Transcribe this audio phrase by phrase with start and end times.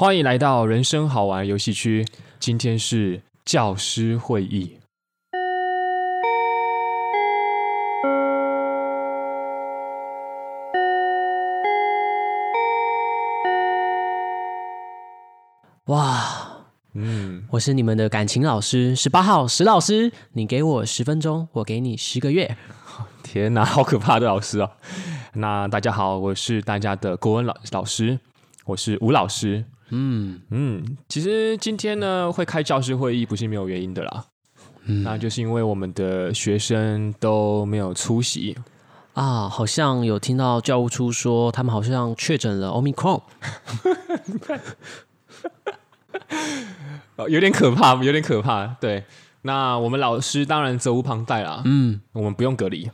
[0.00, 2.06] 欢迎来到人生好玩游戏区。
[2.38, 4.78] 今天是教师会议。
[15.84, 16.64] 哇，
[16.94, 20.10] 嗯，我是你们的感情老师，十八号石老师。
[20.32, 22.56] 你给我十分钟，我给你十个月。
[23.22, 24.70] 天哪，好可怕的老师啊！
[25.34, 28.18] 那大家好，我是大家的国文老老师，
[28.64, 29.66] 我是吴老师。
[29.90, 30.40] 嗯。
[30.50, 34.24] 嗯，其实今天呢会开教师会议不是没有原因的啦，
[34.84, 38.56] 嗯，那就是因为我们的学生都没有出席。
[39.14, 43.20] 啊，好像有听到教务处说他们好像确诊了 Omicron，
[47.28, 48.66] 有点可怕，有点可怕。
[48.80, 49.04] 对，
[49.42, 52.88] 那我们老师当然责无旁贷啦，嗯，我们不用隔离，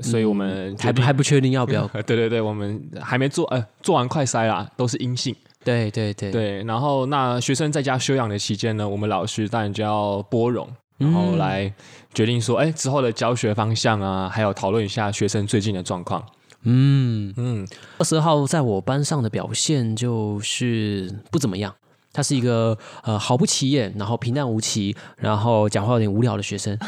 [0.00, 1.86] 所以我们还不还不确定要不要？
[2.02, 5.34] 对对对，我们还没做，呃，做完快筛啦，都是阴性。
[5.64, 11.72] 对对对对，然后那学生在家休养的期间呢，我们老师当然就要拨冗，然后来
[12.12, 16.24] 决定说，哎、嗯，之后的教学方向啊，还有讨论一下学生最近的状况。
[16.62, 17.66] 嗯嗯，
[17.98, 21.74] 二十号在我班上的表现就是不怎么样，
[22.12, 26.78] 他是一个呃毫不起眼，然后平淡无奇，然后讲话有点无聊的学生。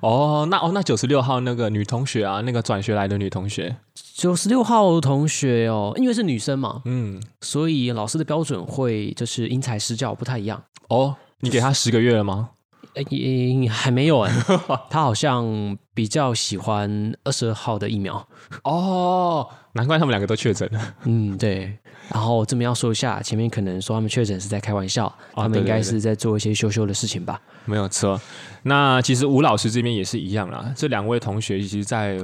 [0.00, 3.76] 哦，那哦那九十六号那个女同学啊，那个转学来的女同学。
[4.14, 10.62] 九十六号同学哦，因为是女生嘛，嗯，所以老师的标准会就是因材施教，不太一样。
[10.88, 12.50] 哦，你给她十个月了吗？
[12.94, 14.32] 哎，也还没有哎，
[14.90, 18.26] 他好像比较喜欢二十二号的疫苗。
[18.64, 20.94] 哦，难怪他们两个都确诊了。
[21.04, 21.78] 嗯，对。
[22.12, 27.40] 然后这边要说一下，前面可能说他们确诊是在开玩笑，哦、他们应该是在做一些羞羞的事情吧？
[27.64, 28.20] 没有错。
[28.62, 30.72] 那其实吴老师这边也是一样啦。
[30.76, 32.18] 这两位同学其实在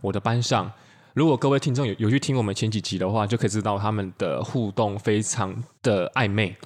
[0.00, 0.70] 我的班上。
[1.14, 6.56] 如果各位听众有有去听我们前几集的话，就可以知道他们的互动非常的暧昧，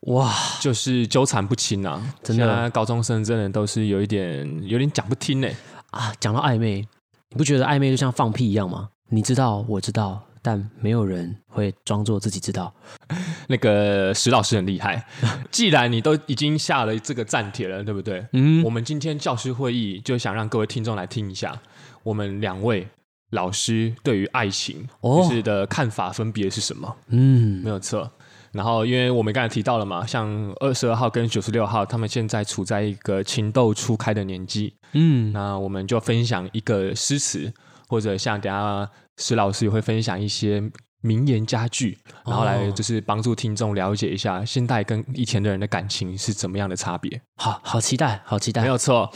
[0.00, 2.14] 哇，就是纠缠不清啊！
[2.22, 5.48] 真的，高中生真的都是有一点有点讲不听呢。
[5.88, 6.12] 啊！
[6.20, 6.86] 讲到暧昧，
[7.30, 8.90] 你不觉得暧昧就像放屁一样吗？
[9.08, 12.72] 你知道，我知道，但没有人会装作自己知道。
[13.48, 15.04] 那个石老师很厉害，
[15.50, 18.24] 既然你都已经下了这个暂帖了，对不对？
[18.34, 21.58] 嗯，我们今天教师会议就想让各位听众来听一下，
[22.02, 22.86] 我们两位。
[23.30, 26.96] 老师对于爱情就是的看法分别是什么？
[27.08, 28.08] 嗯，没有错。
[28.52, 30.28] 然后，因为我们刚才提到了嘛，像
[30.60, 34.74] 二十二号跟九十六号，他们现在处在一个情窦初开的年纪。
[34.92, 37.52] 嗯，那我们就分享一个诗词，
[37.88, 38.88] 或者像等下
[39.18, 40.62] 石老师也会分享一些
[41.00, 47.20] 名言佳句，然后来就是帮助听众了解一下现代跟以前的人的感情是怎么样的差别。
[47.36, 49.12] 好好期待，好期待，没有错。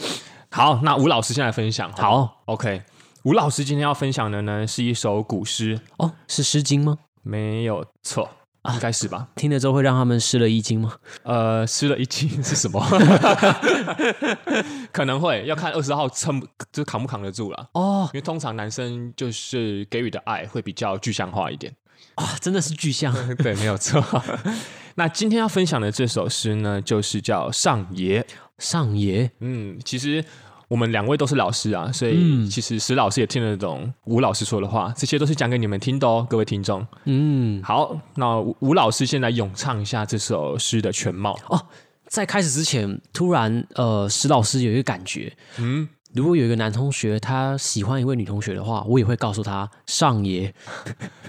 [0.51, 1.91] 好，那吴老师先来分享。
[1.93, 2.83] 好，OK。
[3.23, 6.97] 吴老师今天要分享的呢，是一首古诗哦，是《诗经》吗？
[7.21, 8.29] 没有错，
[8.73, 9.27] 应该是吧？
[9.35, 10.93] 听了之后会让他们失了一惊吗？
[11.23, 12.83] 呃，失了一惊是什么？
[14.91, 18.09] 可能会要看二十号撑，就扛不扛得住了哦。
[18.13, 21.73] 因为通常男生就是给予的爱会比较具象化一点
[22.15, 24.03] 啊、哦，真的是具象， 对，没有错。
[24.95, 28.21] 那今天要分享的这首诗呢，就是叫《上爷》。
[28.57, 30.23] 上爷，嗯，其实。
[30.69, 36.87] 我们两位都是老师啊，所以其实石老师也听得懂吴老师说的话，这些都是讲给你们听的哦，各位听众。
[37.05, 41.65] 嗯，好，那吴老师先来咏唱一下这首诗的全貌哦。
[42.07, 45.89] 在开始之前，突然呃，石老师有一个感觉，嗯。
[46.13, 50.53] 如果有一个男同学他喜欢一位女同学的话，我也会告诉他上爷。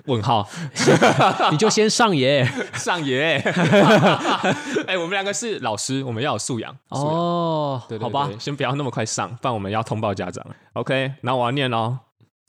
[0.06, 0.48] 问号，
[1.52, 3.36] 你就先上爷，上爷。
[4.88, 6.74] 哎，我们两个是老师，我们要有素养。
[6.88, 10.44] 哦，对对对，好吧，先不要那么快上，不然我们要通报家长。
[10.72, 11.98] OK，那我要念喽。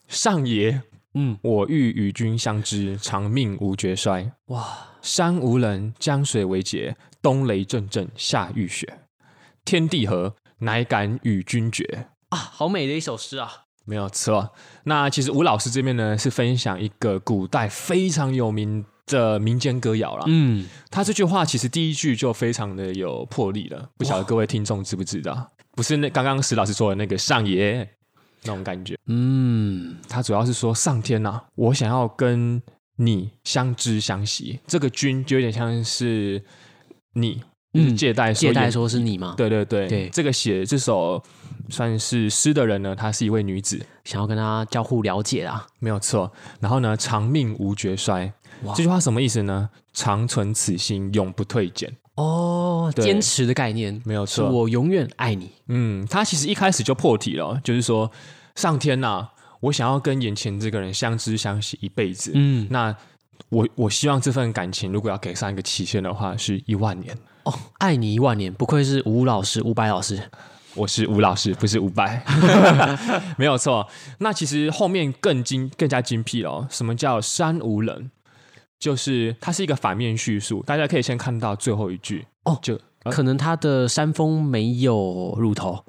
[0.08, 0.82] 上爷，
[1.14, 4.32] 嗯，我欲与君相知，长命无绝衰。
[4.48, 4.66] 哇，
[5.02, 9.00] 山无人，江水为竭，冬雷震震，夏雨雪，
[9.66, 12.08] 天地合，乃敢与君绝。
[12.32, 13.66] 啊，好美的一首诗啊！
[13.84, 14.54] 没有错。
[14.86, 20.24] 那其实吴老师这边呢，是分享一个古代非常有名的民间歌谣啦。
[20.28, 25.52] 嗯，他这句话其实第一句就非常的有魄力了，不晓得各位听众知不知道？
[25.76, 27.90] 不是那刚刚石老师说的那个上爷
[28.44, 28.98] 那种感觉。
[29.08, 32.62] 嗯，他主要是说上天呐、啊，我想要跟
[32.96, 34.60] 你相知相惜。
[34.68, 36.46] 这个君就有点像是
[37.14, 37.42] 你。
[37.74, 39.34] 嗯，借代借代说是你吗？
[39.38, 41.24] 对对对，对这个写这首
[41.70, 46.32] 算是诗的人呢，她是一位女子，想要跟她交互了解啊，没有错。
[46.60, 48.34] 然后呢，长命无绝衰，
[48.76, 49.70] 这句话什么意思呢？
[49.94, 51.96] 长存此心，永不退减。
[52.16, 54.50] 哦，坚持的概念，没有错。
[54.50, 55.52] 我永远爱你。
[55.68, 58.12] 嗯，他其实一开始就破题了，就是说
[58.56, 59.30] 上天呐、啊，
[59.62, 62.32] 我想要跟眼前这个人相知相惜一辈子。
[62.36, 62.96] 嗯，那。
[63.50, 67.54] 我我希望这份感情如果要给上一个期限的话，是一万年哦。
[67.80, 70.22] 爱你一万年，不愧是吴老师，伍佰老师。
[70.74, 72.22] 我是吴老师，不是伍佰，
[73.38, 73.86] 没有错。
[74.20, 76.66] 那其实后面更精、更加精辟了。
[76.70, 78.10] 什么叫山无棱？
[78.80, 80.64] 就是它是一个反面叙述。
[80.66, 85.84] 大家可以先看到最后一句哦，就、呃、可能他的山峰没有乳头。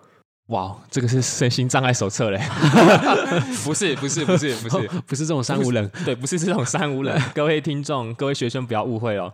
[0.49, 2.43] 哇，这个是身心障碍手册嘞？
[3.65, 5.89] 不是，不是，不是，不是， 不是这种山无棱。
[6.05, 7.17] 对，不是这种山无棱。
[7.33, 9.33] 各位听众，各位学生，不要误会哦。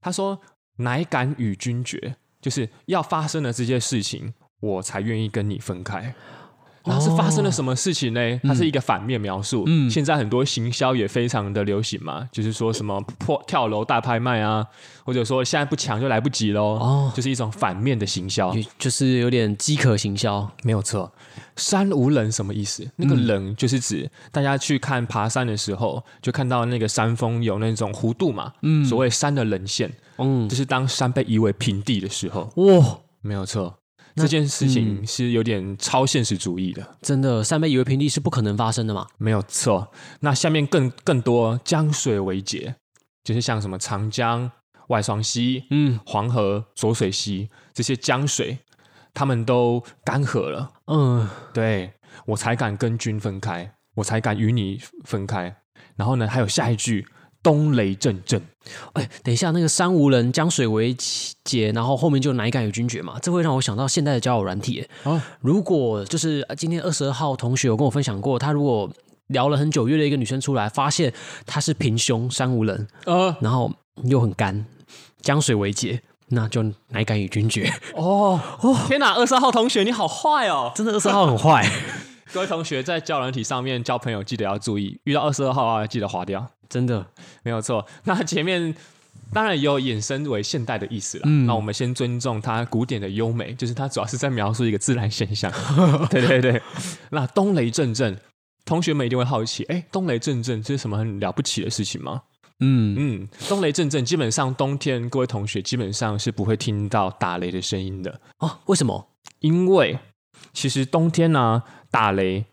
[0.00, 0.40] 他说
[0.78, 6.12] ：“乃敢与君绝，就是要发生了这些事情。”我才愿意跟你分开。
[6.84, 8.20] 那是发生了什么事情呢？
[8.20, 9.62] 哦、它是一个反面描述。
[9.68, 14.66] 嗯，现在很多行销也非常的流行嘛，就是说什么破跳楼大拍卖啊，
[15.04, 16.62] 或者说现在不抢就来不及喽。
[16.76, 20.50] 哦，就是一种反面的行销，就是有点饥渴行销。
[20.64, 21.12] 没有错。
[21.58, 22.88] 山无棱什么意思？
[22.96, 28.54] 那个棱就是指大家去看爬山的时候，就看到那个山峰有那种弧度嘛。
[28.62, 29.92] 嗯，所谓山的棱线。
[30.16, 32.50] 嗯，就是当山被夷为平地的时候。
[32.56, 33.74] 哇，没有错。
[34.16, 39.06] 这件事情是有点超现实主义的，嗯、真的，山被夷为平地是不可能发生的嘛？
[39.16, 39.92] 没有错。
[40.20, 42.74] 那下面更更多江水为竭，
[43.22, 44.50] 就是像什么长江、
[44.88, 48.58] 外双溪、嗯、黄河、浊水溪这些江水，
[49.14, 50.70] 他们都干涸了。
[50.86, 51.92] 嗯，对，
[52.26, 55.56] 我才敢跟君分开，我才敢与你分开。
[55.96, 57.06] 然后呢，还有下一句。
[57.40, 58.42] 冬雷阵阵，
[58.94, 60.94] 哎，等一下，那个山无人，江水为
[61.44, 64.84] 竭，然后后面就乃敢与君绝嘛，这会让我想到现代的交友软体。
[65.04, 68.90] 哦，如果就是今天二十二号同学有跟我分享过，他如果
[69.28, 71.14] 聊了很久，约了一个女生出来，发现
[71.46, 73.72] 她是平胸山无人，呃，然后
[74.02, 74.66] 又很干，
[75.22, 77.72] 江水为竭，那就乃敢与君绝。
[77.94, 81.68] 哦 哦，天哪，二十二号同学你好坏哦，真的二十二号很坏。
[82.32, 86.46] 各位同学在交友软体上面交朋友，记得要注意，遇到二十二号啊，记得划掉。
[86.68, 87.06] 真的
[87.42, 87.86] 没有错。
[88.04, 88.74] 那前面
[89.32, 91.22] 当然也有衍生为现代的意思了。
[91.24, 95.50] 嗯，那我们先尊重它古典的优美，就是它主要是在描述一个自然现象。
[96.10, 96.60] 对对对。
[97.08, 98.18] 那冬雷阵阵，
[98.66, 102.20] 同学们一定会好奇，哎，冬雷阵阵这是什么很了不起的事情吗？
[102.60, 108.20] 嗯嗯，冬雷阵阵，基本上冬天各位同学基本上是不会听到打雷的声音的。
[108.38, 109.10] 哦，为什么？
[109.40, 109.98] 因为
[110.52, 112.46] 其实冬天呢、啊，打雷。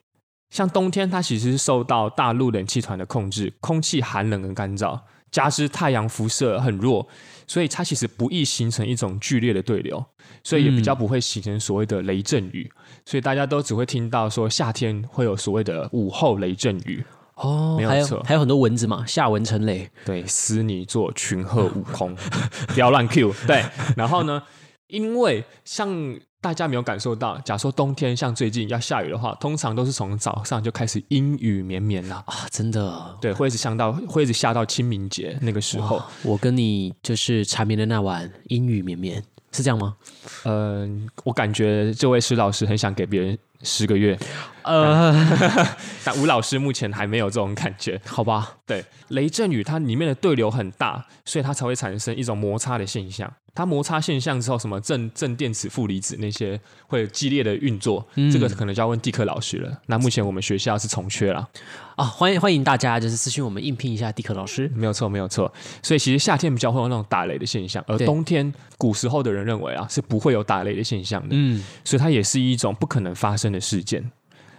[0.52, 4.98] 像冬天，它其实是受到大陆冷气团的控制，空气寒冷跟干燥，
[5.32, 7.06] 加之太阳辐射很弱，
[7.48, 10.06] 所以它其实不易形成一种剧烈的对流，
[10.44, 12.72] 所以也比较不会形成所谓的雷阵雨。
[12.74, 17.04] 嗯、所以大家都只会听到说夏天会有所谓的午后雷阵雨。
[17.36, 19.90] 哦，没有错，还有很多蚊子嘛，夏蚊成雷。
[20.06, 22.16] 对，司女座群鹤舞空，
[22.74, 23.34] 不要乱 Q。
[23.48, 23.64] 对，
[23.96, 24.44] 然后呢，
[24.88, 26.20] 因为像。
[26.42, 32.46] 大家没有感受到，假如说冬天像最近要下雨的话，通常都是从早上就开始阴雨绵绵了啊！
[32.52, 36.00] 真的，对，会一直下到会一直下到清明节那个时候。
[36.22, 39.96] 我跟你就是缠绵的那晚阴雨绵绵，是这样吗？
[40.44, 44.18] 嗯、呃，我感觉这位施老师很想给别人十个月，
[44.64, 45.14] 呃，
[46.04, 48.58] 但吴老师目前还没有这种感觉， 好吧？
[48.66, 53.32] 对，雷阵雨它里面的对流很大，所以它才会产生一种摩擦的现象。
[53.56, 59.82] 它摩擦现象之后，什么正正电子、负离子那些会激烈的运作，嗯、这个可能就要问地克老师了。
[59.86, 61.50] 那目前我们学校是从缺了
[61.96, 64.70] 啊，欢迎欢迎大家就是私讯我们应聘一下地克老师。
[64.76, 65.52] 没有错，没有错。
[65.82, 71.30] 所以其实夏天比较会有那种打雷的现象，而冬天古时候的人认为啊是不会有打雷的现象的。
[71.32, 74.12] 嗯，所以它也是一种不可能发生的事件。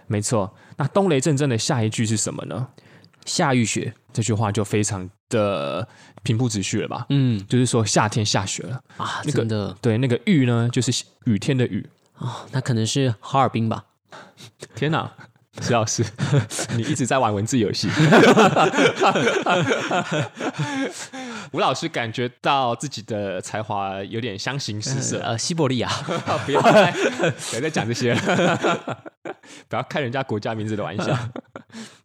[0.07, 0.51] 没错。
[0.77, 2.67] 那冬雷阵阵的下一句是什么呢？
[3.27, 5.87] 下雨雪这句话就非常的
[6.23, 7.05] 平铺直叙了吧？
[7.09, 13.83] 嗯，就是说夏天下雪了啊，那个、真的对那个雨呢，就是雨天的雨啊、哦，那可能是哈尔滨吧？
[14.73, 15.11] 天哪，
[15.61, 16.03] 石老师，
[16.75, 17.89] 你一直在玩文字游戏。
[21.53, 25.19] 吴老师感觉到自己的才华有点相形失色。
[25.21, 25.87] 呃，西伯利亚，
[26.45, 29.03] 不要再不要再讲这些了，
[29.69, 31.17] 不要开人家国家名字的玩笑。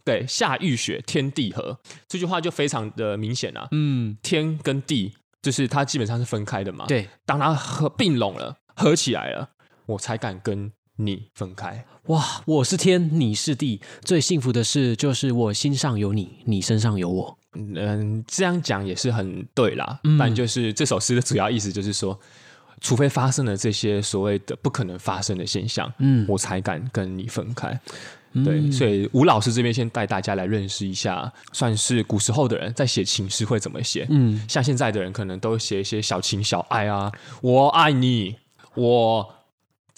[0.04, 1.78] 对，下雨雪，天地合，
[2.08, 3.68] 这句话就非常的明显了。
[3.70, 6.86] 嗯，天跟地就是它基本上是分开的嘛。
[6.86, 9.50] 对，当它合并拢了，合起来了，
[9.86, 11.84] 我才敢跟你分开。
[12.06, 17.38] 哇，我是天，你是地，最幸福的事就是我心上有你，你身上有我。
[17.54, 20.00] 嗯，这样讲也是很对啦。
[20.04, 22.18] 嗯，但就是这首诗的主要意思就是说，
[22.80, 27.78] 除非发生了这些所谓的不可能发生的现象，嗯，我才敢跟你分开。
[28.44, 34.06] 对，嗯、所以吴老师这边先带大家来认识一下，算是古时候的人在写情诗会怎么写。
[34.10, 37.12] 嗯，像现在的人可能都写一些小情小爱啊，
[37.42, 38.36] 我爱你，
[38.74, 39.34] 我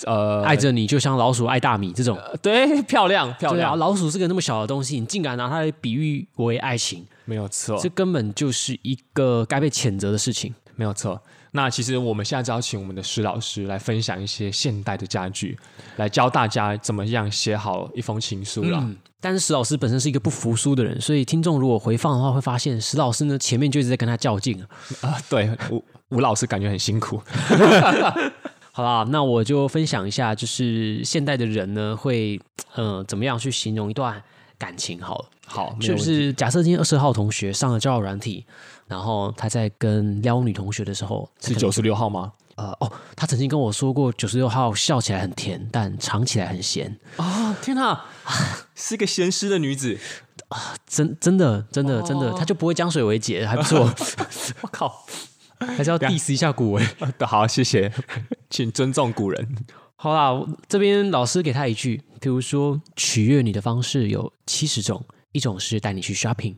[0.06, 2.16] 呃爱着你，就像老鼠爱大米这种。
[2.16, 3.78] 呃、对，漂亮漂亮。
[3.78, 10.54] 老鼠是个那么小的东西，你竟敢拿它来比喻为爱情，没有错，这根本就是一个该被谴责的事情。
[10.76, 11.22] 没有错。
[11.56, 15.56] 那其实我们现在就要请我们的施老师来分享一些现代的家具，
[15.96, 18.78] 来教大家怎么样写好一封情书了。
[18.82, 24.61] 嗯，但是石老师本身是一个不服输的人，所以听众如果回放的话，会发现石老师呢前面就一直在跟他较劲
[25.00, 25.16] 啊。
[25.30, 27.23] 对，吴吴老师感觉很辛苦。
[28.73, 32.40] 好啦，那我就分享一下，就是现代的人呢会
[32.75, 34.20] 嗯、呃、怎么样去形容一段
[34.58, 35.00] 感情？
[35.00, 38.44] 好了，好，就是假设今天二十号同学上了交友软体。
[38.86, 42.32] 然后他在跟撩女同学的时候，是九十六号吗？
[42.56, 46.96] 呃，哦，他曾经跟我说过，九十六号笑起来很甜，但尝起来很咸。
[47.16, 48.04] 啊、哦，天哪，
[48.76, 49.98] 是个咸湿的女子
[50.48, 50.76] 啊！
[50.86, 53.92] 真真的真的真的，他、哦、就不会江水为竭，还不错。
[54.62, 55.04] 我靠，
[55.58, 56.88] 还是要 diss 一下古文。
[57.26, 57.92] 好，谢谢，
[58.48, 59.56] 请尊重古人。
[59.96, 66.54] 好啦，这边老师给他一句，比如说取悦你的方式有七十种，一种是带你去 shopping，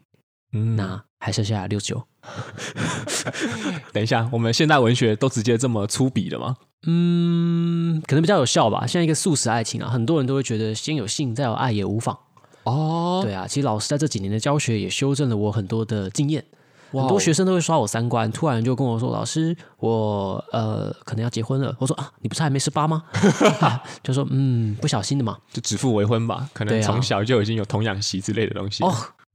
[0.57, 2.03] 嗯，那还剩下六九。
[3.93, 6.57] 等一下，我们现代文学都直接这么粗鄙了吗？
[6.87, 8.87] 嗯，可能比较有效吧。
[8.87, 12.19] 像一个速食爱情啊，很多人都会觉得先有性再有爱也无妨。
[12.65, 16.45] 哦，对啊，其实老师在这几年的教学也修正了我很多的经验。
[16.93, 23.03] 很多学生都会刷我三观，突然就跟我说：“老师，我呃可能要结婚了。”我说：“啊，你不是还没十八吗？
[24.03, 26.49] ”就说：“嗯，不小心的嘛，就指腹为婚吧。
[26.55, 28.95] 可能从小就已经有童养媳之类的东西。”哦。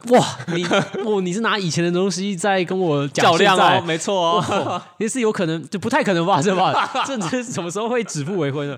[0.09, 0.63] 哇，你
[1.05, 3.81] 哦，你是拿以前的东西在跟我较量哦？
[3.85, 6.39] 没错哦，也是有可能，就不太可能吧？
[6.41, 6.91] 是吧？
[7.05, 8.77] 这这什么时候会指腹为婚呢？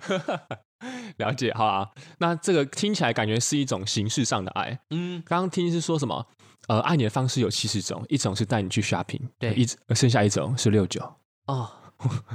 [1.18, 1.88] 了解，好啊。
[2.20, 4.77] 那这个听起来感觉是一种形式上的爱。
[4.89, 6.25] 嗯，刚刚听是说什么？
[6.68, 11.01] 呃，爱你的方式有七十种，一种是带你去 shopping，对，一剩下一种是六九。
[11.48, 11.70] 哦，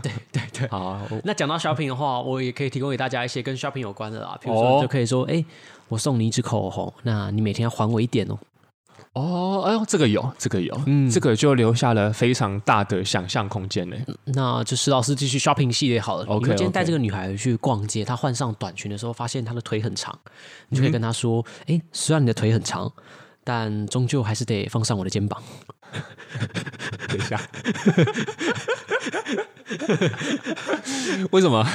[0.03, 0.69] 对对对。
[0.69, 4.39] 好，那讲到 shopping 的话，我也可以提供给大家一些跟 shopping 有关的啦。
[4.43, 5.43] 比如说，就可以说，哎，
[5.89, 8.39] 我送你一支口红，那你每天要还我一点哦。
[9.19, 13.97] 哦，哎呦，这个有，这个有，嗯，这个就留下了非常大的想象空间呢。
[14.27, 16.25] 那就石老师继续 shopping 系列好了。
[16.27, 20.17] OK，今天带这个女孩去逛街，她换上短裙的时候，发现她的腿很长，
[20.69, 22.93] 你就可以跟她说：“哎、嗯，虽然你的腿很长，
[23.43, 25.43] 但终究还是得放上我的肩膀。
[27.09, 27.41] ”等一下，
[31.31, 31.67] 为什么？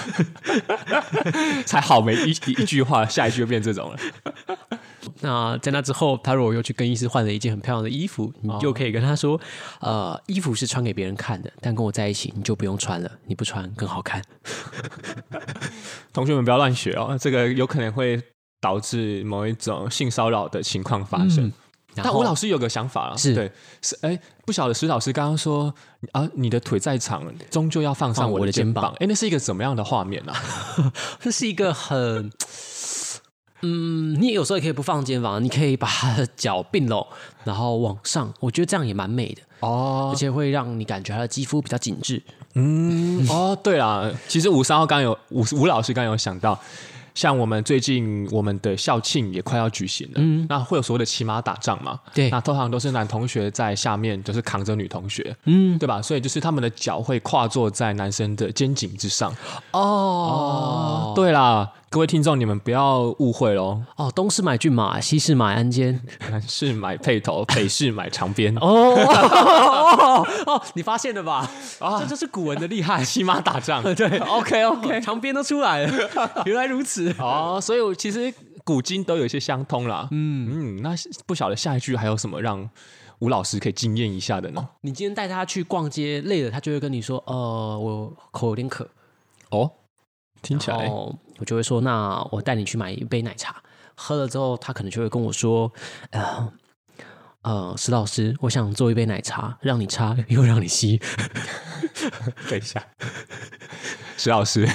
[1.66, 3.98] 才好没一一,一句话，下一句就变这种了。
[5.22, 9.40] 那在那之后，他如果又去更衣室换了一件很漂亮的衣服，你就可以跟他说
[9.82, 14.22] ：“呃，衣服是穿给别人看的，但跟我在一起你就不用穿了，你不穿更好看。”
[16.12, 18.22] 同学们不要乱学哦，这个有可能会
[18.62, 21.48] 导致某一种性骚扰的情况发生。
[21.48, 21.54] 嗯、
[21.96, 25.74] 但吴老师有个想法啊，是对，是哎，不晓得石老师刚刚说
[26.12, 28.94] 啊，你的腿再长，终究要放上我的肩膀。
[29.00, 30.94] 哎，那是一个怎么样的画面呢、啊？
[31.20, 32.32] 这 是一个很。
[33.66, 35.88] 嗯，你有时候也可以不放肩膀，你可以把
[36.36, 37.08] 脚并拢，
[37.46, 42.22] 然后往上，我觉得这样也蛮美的哦，而且会让你感觉他的肌肤比较紧致。
[42.56, 46.60] 嗯，哦，对了，其实五三号刚有吴吴老师刚有想到。
[47.14, 52.00] 像我们最近我们的校庆也快要举行了，嗯，那会有所谓的骑马打仗嘛？
[52.14, 56.02] 对，那通常都是男同学在下面，就是扛着女同学，嗯，对吧？
[56.02, 59.32] 所以就是他们的脚会跨坐在男生的肩颈之上。
[59.72, 63.80] 哦，哦，对啦，各位听众，你们不要误会喽。
[63.98, 66.00] 哦，东市买骏马，西市买鞍鞯，
[66.32, 68.52] 南市买辔头， 北市买长鞭。
[68.56, 71.48] 哦，哦，哦，你发现了吧？
[71.78, 73.84] 啊，这就是古文的厉害，骑马打仗。
[73.94, 76.10] 对，OK OK，长鞭都出来了，
[76.46, 77.14] 原来如此。
[77.20, 78.34] 哦，所以我其实
[78.64, 80.08] 古今都有一些相通啦。
[80.10, 80.96] 嗯嗯，那
[81.28, 82.68] 不晓得下一句还有什么让
[83.20, 84.62] 吴老师可以惊艳一下的呢？
[84.62, 88.90] 哦，你今天带他去逛街累了，他就会跟你说：“呃，我口有点渴。”
[89.52, 89.70] 哦，
[90.42, 90.92] 听起来，
[91.40, 93.62] 我就会说：“那我带你去买一杯奶茶。”
[93.96, 95.72] 喝了之后，他可能就会跟我说
[96.12, 96.52] ：“呃
[97.44, 101.00] 呃，石老师，我想做一杯奶茶，让你插又让你吸。
[102.50, 102.84] ”等一下，
[104.18, 104.68] 石老师。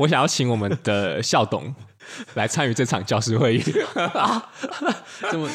[0.00, 1.74] 我想要请我们的校董
[2.34, 3.62] 来参与这场教师会议
[4.14, 4.50] 啊！
[5.30, 5.46] 怎么？
[5.46, 5.50] 我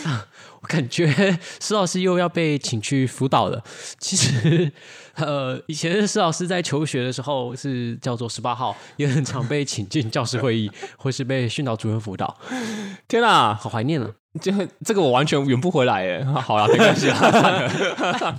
[0.68, 1.08] 感觉
[1.62, 3.64] 施老师又要被请去辅导了。
[4.00, 4.72] 其实，
[5.16, 12.38] 呃，以前施老师在求学的时候是叫做十八号，也很常被请进教室会议， 或是被训导主任辅导。
[13.08, 14.10] 天哪，好怀念啊！
[14.42, 14.52] 这
[14.84, 16.24] 这个我完全圆不回来耶。
[16.24, 18.36] 好了，没关系了，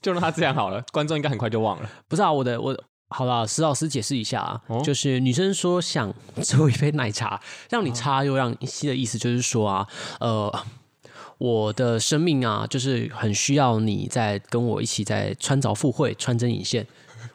[0.00, 0.82] 就让他这样好了。
[0.92, 1.88] 观众应该很快就忘了。
[2.08, 2.76] 不是啊，我的我。
[3.14, 6.10] 好了，石老师解释一下啊，哦、就是女生说想
[6.42, 9.86] 做一杯奶茶，让你插又让你吸的意思，就是说啊，
[10.18, 10.50] 呃，
[11.42, 16.86] 我的生命啊，就是很需要你在跟我一起在穿凿附会、穿针引线，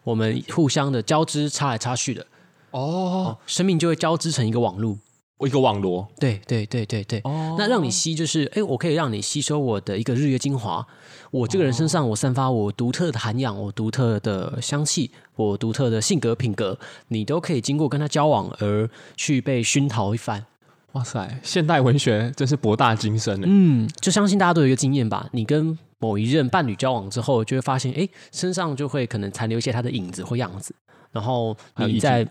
[0.06, 2.26] 我们互相的交织，插来插去的
[2.72, 4.98] 哦，哦，生命就会交织成一个网路。
[5.42, 7.20] 一个网罗，对对对对对。
[7.26, 10.88] 哦，那让你吸就是，哎，我可以让你吸收我的一个日月精华。
[11.30, 20.46] 我这个人身上，我散发我独特的涵养，我独特的香气，我独特的性格品格，你都可以经过跟他交往而去被熏陶一番。
[20.94, 23.40] 哇塞，现代文学真是博大精深。
[23.44, 30.74] 嗯，就相信大家都有一个经验吧，你跟某一任伴侣交往之后，就会发现，哎，身上就会可能残留一些他的影子或样子，
[31.12, 32.28] 然后你在。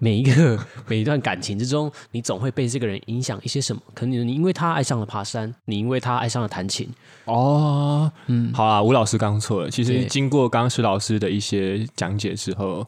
[0.00, 3.82] 每一个 每一段感情之中，你总会被这个人影响一些什么？
[3.94, 6.88] 可能你因为他爱上了爬山，你因为他爱上了弹琴。
[7.24, 9.68] 哦，嗯，好啊，吴老师刚错了。
[9.68, 12.86] 其实经过刚刚石老师的一些讲解之后，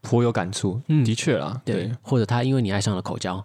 [0.00, 0.80] 颇有感触。
[0.88, 3.44] 嗯，的确啦，对，或者他因为你爱上了口胶，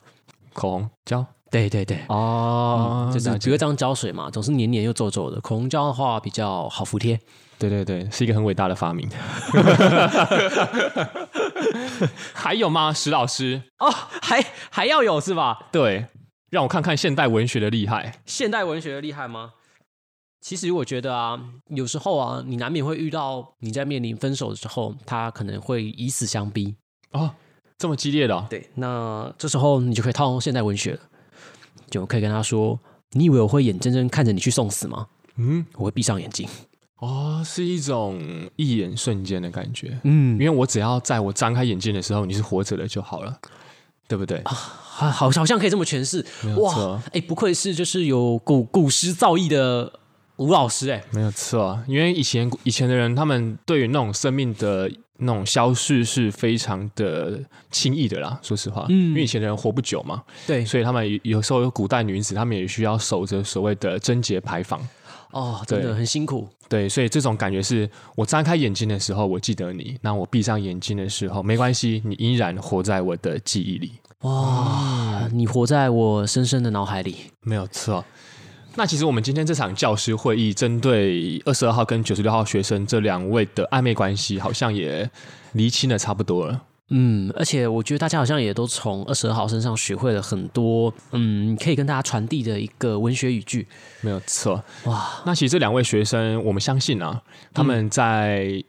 [0.56, 2.00] 口红胶，对对对。
[2.08, 5.40] 哦，嗯、就是比如这样胶水嘛，总是黏黏又皱皱的。
[5.42, 7.20] 口红胶的话比较好服帖。
[7.58, 9.10] 对对对，是一个很伟大的发明。
[12.34, 13.62] 还有吗，石老师？
[13.80, 13.90] 哦，
[14.22, 15.68] 还还要有是吧？
[15.72, 16.08] 对，
[16.50, 18.20] 让我看看现代文学的厉害。
[18.26, 19.54] 现代文学的厉害吗？
[20.42, 26.76] 其实我觉得啊，有时候啊，你难免会遇到你在面临分手的时候，他可能会以死相逼。
[27.14, 27.34] 哦，
[27.78, 28.46] 这么激烈的哦？
[28.50, 31.00] 对，那这时候你就可以套用现代文学了，
[31.90, 32.80] 就可以跟他说
[33.12, 36.48] ：“你以为我会眼睁睁看着你去送死吗？”嗯，我会闭上眼睛。
[37.00, 38.18] 哦，是一种
[38.56, 43.38] 一眼瞬间的感觉，嗯，因为我只要在我张开眼睛的时候，你是活着的就好了，
[44.08, 44.38] 对不对？
[44.40, 46.26] 啊，好，好像可以这么诠释。
[46.56, 50.00] 哇，哎，不愧是就是有古古诗造诣的
[50.38, 57.40] 吴老师，哎，没有错，因为以前以前的人，他们对于那种生命的那种消逝是非常的
[57.72, 64.80] 轻易的啦，说实话，嗯，因为以前的人活不久嘛，对，所以他们有时候有古代女子，他们也需要守着所谓的贞洁牌坊。
[65.32, 66.48] 哦，真的很辛苦。
[66.70, 73.92] 对，所以这种感觉是我张开眼睛的时候，我记得你；那我闭上眼睛的时候，没关系，你依然活在我的记忆里。
[74.22, 78.04] 哇，嗯、你活在我深深的脑海里，没有错。
[78.78, 85.10] 那其实我们今天这场教师会议，针对二十二号跟九十六号学生这两位的暧昧关系，好像也
[85.54, 86.62] 厘清的差不多了。
[86.90, 93.66] 嗯，而且我觉得大家好像也都从二十二号身上学会了很多，嗯，可以跟大家传递的一个文学语句，
[94.02, 94.64] 没有错。
[94.84, 97.22] 哇，那其实这两位学生，我们相信啊，
[97.54, 98.64] 他们在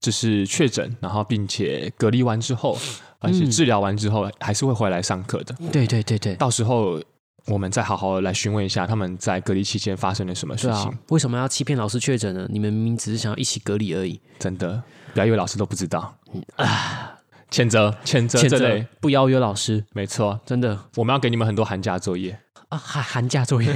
[0.00, 2.76] 就是确诊，然后并且隔离完之后，
[3.20, 5.54] 而且治疗完之后，还是会回来上课的。
[5.70, 7.00] 对对对对，到时候
[7.46, 10.96] 我们再好好的来询问一下他们在隔离期间发生了什么事情。
[11.08, 12.46] 为什么要欺骗老师确诊呢？
[12.50, 14.20] 你们明明只是想要一起隔离而已。
[14.38, 16.14] 真的，不要以为老师都不知道。
[16.56, 17.18] 啊。
[17.50, 22.38] 谴责，谴责这类不邀约老师，没错，真的，我们要给你们很多寒假作业
[22.70, 23.70] 啊，寒寒假作业，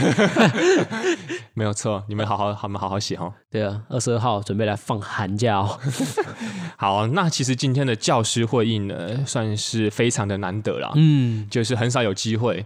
[1.52, 3.34] 没有错，你们好好，他，们好好写哦。
[3.50, 5.78] 对啊，二十二号准备来放寒假哦。
[6.78, 12.64] 好，那其实今天的教师会议呢，算是非常的难得了，嗯，就是很少有机会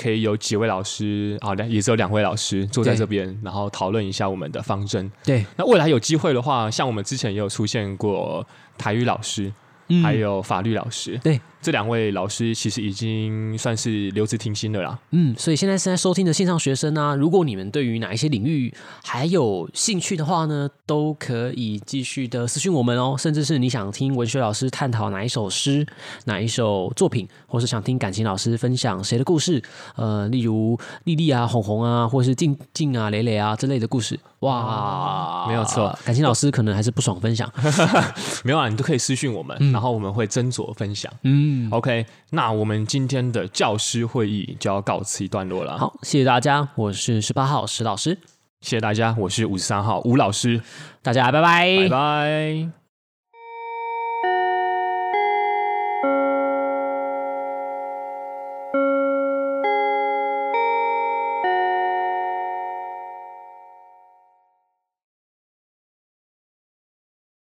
[0.00, 5.10] 可以有几位老师啊，两也只有两位老师坐在这边，然后讨论一下我们的方针。
[5.24, 8.46] 对，那未来有机会的话，像我们之前也有出现过
[8.78, 9.52] 台语老师。
[10.02, 11.40] 还有法律老师，对。
[11.60, 14.98] 这两位老师其实已经算是留职停薪了啦。
[15.10, 23.16] 嗯，所以现在正在收听的线上学生呢、啊，如果你们对于哪一些领域还有兴趣的话呢，都可以继续的私讯我们哦。
[23.18, 25.84] 甚至是你想听文学老师探讨哪一首诗、
[26.26, 29.60] 哪一首作品，或是想听感情老师分享谁的故事，
[29.96, 34.18] 呃，例如丽丽啊、红红啊，或是静静啊、蕾蕾啊之类的故事。
[34.40, 37.50] 哇，没有错，感情老师可能还是不爽分享。
[38.44, 41.12] 没有啊，你都可以私讯我们，嗯、然后我们会斟酌分享。
[41.56, 41.68] 嗯。
[41.70, 45.78] OK，那我们今天的教师会议就要告辞一段落了。
[45.78, 48.18] 好，谢谢大家，我是十八号石老师。
[48.60, 50.60] 谢谢大家，我是五十三号吴老师。
[51.02, 52.85] 大家拜拜，拜拜。